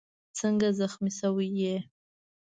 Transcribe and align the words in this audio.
څنګه 0.39 0.67
زخمي 0.79 1.11
شوی 1.19 1.49
یې؟ 1.61 1.75